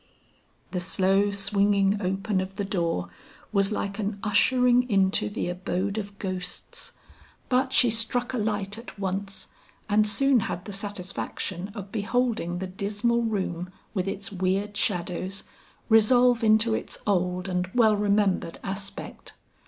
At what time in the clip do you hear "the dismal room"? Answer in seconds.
12.57-13.69